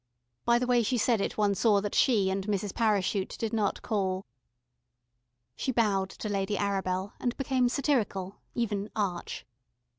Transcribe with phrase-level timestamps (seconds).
[0.45, 2.73] By the way she said it, one saw that she and Mrs.
[2.73, 4.25] Parachute did not call.
[5.55, 9.45] She bowed to Lady Arabel, and became satirical, even arch.